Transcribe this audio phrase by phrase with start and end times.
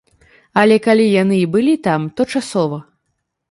[0.61, 2.83] Але калі яны і былі там, то часова.